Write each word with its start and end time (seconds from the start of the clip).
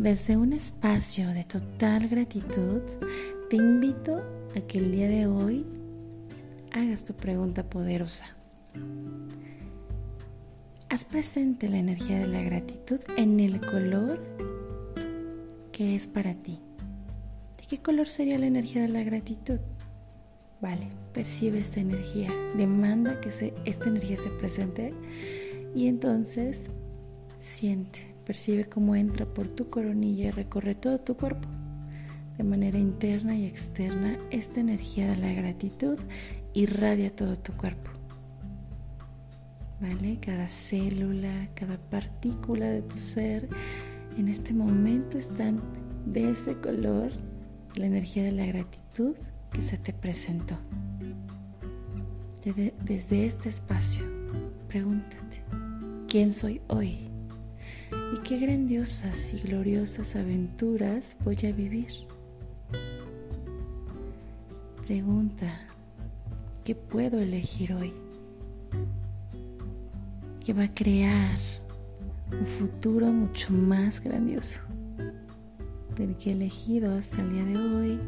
Desde 0.00 0.38
un 0.38 0.54
espacio 0.54 1.28
de 1.28 1.44
total 1.44 2.08
gratitud, 2.08 2.80
te 3.50 3.56
invito 3.56 4.22
a 4.56 4.60
que 4.62 4.78
el 4.78 4.92
día 4.92 5.06
de 5.06 5.26
hoy 5.26 5.66
hagas 6.72 7.04
tu 7.04 7.12
pregunta 7.12 7.64
poderosa. 7.64 8.24
Haz 10.88 11.04
presente 11.04 11.68
la 11.68 11.76
energía 11.76 12.18
de 12.18 12.28
la 12.28 12.40
gratitud 12.40 12.98
en 13.18 13.40
el 13.40 13.60
color 13.60 14.18
que 15.70 15.94
es 15.94 16.06
para 16.06 16.32
ti. 16.32 16.58
¿De 17.58 17.66
qué 17.68 17.82
color 17.82 18.08
sería 18.08 18.38
la 18.38 18.46
energía 18.46 18.80
de 18.80 18.88
la 18.88 19.02
gratitud? 19.02 19.58
Vale, 20.62 20.86
percibe 21.12 21.58
esta 21.58 21.80
energía, 21.80 22.32
demanda 22.56 23.20
que 23.20 23.28
esta 23.66 23.88
energía 23.90 24.16
se 24.16 24.30
presente 24.30 24.94
y 25.74 25.88
entonces 25.88 26.70
siente, 27.38 28.09
percibe 28.30 28.64
cómo 28.66 28.94
entra 28.94 29.26
por 29.26 29.48
tu 29.48 29.70
coronilla 29.70 30.26
y 30.26 30.30
recorre 30.30 30.76
todo 30.76 31.00
tu 31.00 31.16
cuerpo. 31.16 31.48
De 32.38 32.44
manera 32.44 32.78
interna 32.78 33.34
y 33.34 33.44
externa, 33.44 34.20
esta 34.30 34.60
energía 34.60 35.10
de 35.10 35.16
la 35.16 35.32
gratitud 35.32 35.98
irradia 36.54 37.12
todo 37.12 37.34
tu 37.34 37.52
cuerpo. 37.54 37.90
¿vale? 39.80 40.20
Cada 40.20 40.46
célula, 40.46 41.48
cada 41.56 41.76
partícula 41.76 42.66
de 42.66 42.82
tu 42.82 42.98
ser 42.98 43.48
en 44.16 44.28
este 44.28 44.54
momento 44.54 45.18
están 45.18 45.60
de 46.06 46.30
ese 46.30 46.54
color, 46.54 47.10
la 47.74 47.86
energía 47.86 48.22
de 48.22 48.30
la 48.30 48.46
gratitud 48.46 49.16
que 49.52 49.60
se 49.60 49.76
te 49.76 49.92
presentó. 49.92 50.54
Desde, 52.44 52.74
desde 52.84 53.26
este 53.26 53.48
espacio, 53.48 54.04
pregúntate, 54.68 55.42
¿quién 56.06 56.30
soy 56.30 56.60
hoy? 56.68 57.09
¿Y 58.30 58.38
qué 58.38 58.46
grandiosas 58.46 59.34
y 59.34 59.38
gloriosas 59.40 60.14
aventuras 60.14 61.16
voy 61.24 61.36
a 61.48 61.50
vivir? 61.50 61.88
Pregunta, 64.86 65.58
¿qué 66.62 66.76
puedo 66.76 67.18
elegir 67.18 67.72
hoy? 67.72 67.92
que 70.44 70.52
va 70.52 70.62
a 70.62 70.72
crear 70.72 71.36
un 72.30 72.46
futuro 72.46 73.06
mucho 73.06 73.52
más 73.52 74.00
grandioso 74.00 74.60
del 75.96 76.14
que 76.16 76.30
he 76.30 76.32
elegido 76.32 76.94
hasta 76.94 77.22
el 77.22 77.32
día 77.32 77.44
de 77.44 77.58
hoy. 77.58 78.00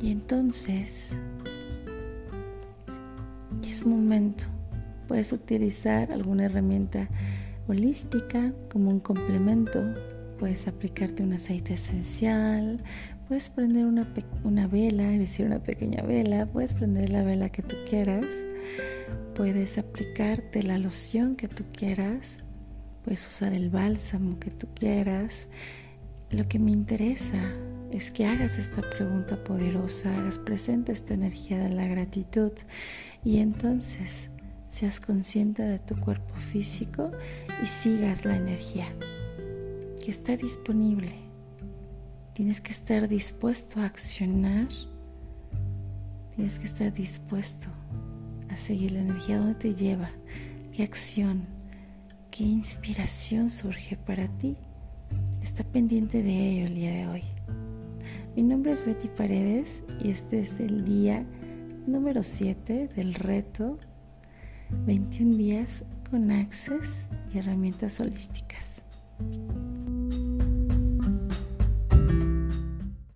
Y 0.00 0.12
entonces 0.12 1.20
ya 3.60 3.70
es 3.72 3.84
momento. 3.84 4.44
Puedes 5.08 5.32
utilizar 5.32 6.12
alguna 6.12 6.44
herramienta 6.44 7.08
holística 7.68 8.52
como 8.70 8.90
un 8.90 9.00
complemento. 9.00 9.82
Puedes 10.38 10.66
aplicarte 10.66 11.22
un 11.22 11.34
aceite 11.34 11.74
esencial, 11.74 12.82
puedes 13.28 13.50
prender 13.50 13.84
una, 13.86 14.12
una 14.44 14.66
vela, 14.66 15.12
es 15.12 15.18
decir, 15.18 15.46
una 15.46 15.58
pequeña 15.58 16.02
vela, 16.02 16.46
puedes 16.46 16.74
prender 16.74 17.10
la 17.10 17.22
vela 17.22 17.50
que 17.50 17.62
tú 17.62 17.76
quieras 17.88 18.46
Puedes 19.34 19.78
aplicarte 19.78 20.62
la 20.62 20.76
loción 20.76 21.34
que 21.34 21.48
tú 21.48 21.64
quieras, 21.72 22.40
puedes 23.02 23.26
usar 23.26 23.54
el 23.54 23.70
bálsamo 23.70 24.38
que 24.38 24.50
tú 24.50 24.66
quieras. 24.74 25.48
Lo 26.30 26.44
que 26.46 26.58
me 26.58 26.70
interesa 26.72 27.42
es 27.90 28.10
que 28.10 28.26
hagas 28.26 28.58
esta 28.58 28.82
pregunta 28.82 29.42
poderosa, 29.42 30.14
hagas 30.14 30.38
presente 30.38 30.92
esta 30.92 31.14
energía 31.14 31.58
de 31.58 31.70
la 31.70 31.86
gratitud 31.86 32.52
y 33.24 33.38
entonces 33.38 34.28
seas 34.70 35.00
consciente 35.00 35.64
de 35.64 35.80
tu 35.80 35.98
cuerpo 35.98 36.32
físico 36.36 37.10
y 37.60 37.66
sigas 37.66 38.24
la 38.24 38.36
energía 38.36 38.86
que 40.02 40.10
está 40.10 40.36
disponible. 40.36 41.12
Tienes 42.34 42.60
que 42.60 42.70
estar 42.70 43.08
dispuesto 43.08 43.80
a 43.80 43.86
accionar, 43.86 44.68
tienes 46.36 46.58
que 46.58 46.66
estar 46.66 46.92
dispuesto 46.94 47.66
a 48.48 48.56
seguir 48.56 48.92
la 48.92 49.00
energía, 49.00 49.38
donde 49.38 49.56
te 49.56 49.74
lleva, 49.74 50.10
qué 50.72 50.84
acción, 50.84 51.46
qué 52.30 52.44
inspiración 52.44 53.50
surge 53.50 53.96
para 53.96 54.28
ti. 54.38 54.56
Está 55.42 55.64
pendiente 55.64 56.22
de 56.22 56.48
ello 56.48 56.66
el 56.66 56.74
día 56.76 56.92
de 56.92 57.06
hoy. 57.08 57.24
Mi 58.36 58.44
nombre 58.44 58.70
es 58.70 58.86
Betty 58.86 59.08
Paredes 59.08 59.82
y 60.00 60.10
este 60.10 60.40
es 60.40 60.60
el 60.60 60.84
día 60.84 61.26
número 61.88 62.22
7 62.22 62.88
del 62.94 63.14
reto 63.14 63.76
21 64.86 65.36
días 65.36 65.84
con 66.10 66.30
Access 66.30 67.08
y 67.32 67.38
herramientas 67.38 68.00
holísticas. 68.00 68.82